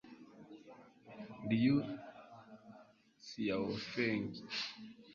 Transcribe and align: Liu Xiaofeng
Liu 1.47 1.75
Xiaofeng 3.27 4.31